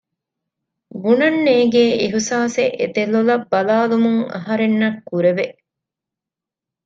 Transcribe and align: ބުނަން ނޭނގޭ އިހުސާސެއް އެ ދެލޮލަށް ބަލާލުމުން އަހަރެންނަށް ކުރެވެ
ބުނަން 1.01 1.39
ނޭނގޭ 1.45 1.83
އިހުސާސެއް 2.01 2.73
އެ 2.79 2.85
ދެލޮލަށް 2.95 3.45
ބަލާލުމުން 3.51 4.23
އަހަރެންނަށް 4.33 4.99
ކުރެވެ 5.07 5.45